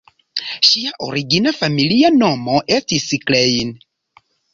[0.67, 3.71] Ŝia origina familia nomo estis "Klein".